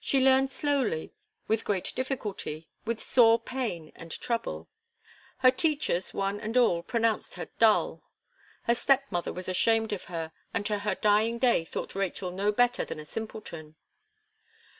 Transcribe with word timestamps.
She 0.00 0.18
learned 0.18 0.50
slowly, 0.50 1.12
with 1.46 1.66
great 1.66 1.92
difficulty, 1.94 2.70
with 2.86 3.02
sore 3.02 3.38
pain 3.38 3.92
and 3.94 4.10
trouble. 4.10 4.70
Her 5.40 5.50
teachers, 5.50 6.14
one 6.14 6.40
and 6.40 6.56
all, 6.56 6.82
pronounced 6.82 7.34
her 7.34 7.50
dull; 7.58 8.02
her 8.62 8.74
step 8.74 9.04
mother 9.10 9.30
was 9.30 9.50
ashamed 9.50 9.92
of 9.92 10.04
her, 10.04 10.32
and 10.54 10.64
to 10.64 10.78
her 10.78 10.94
dying 10.94 11.36
day 11.36 11.66
thought 11.66 11.94
Rachel 11.94 12.30
no 12.30 12.50
better 12.50 12.86
than 12.86 12.98
a 12.98 13.04
simpleton. 13.04 13.76